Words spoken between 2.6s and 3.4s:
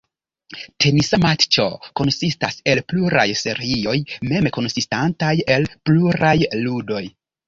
el pluraj